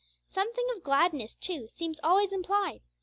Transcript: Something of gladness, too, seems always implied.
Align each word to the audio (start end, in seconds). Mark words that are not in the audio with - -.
Something 0.29 0.65
of 0.75 0.81
gladness, 0.81 1.35
too, 1.35 1.67
seems 1.67 1.99
always 2.03 2.31
implied. 2.33 2.81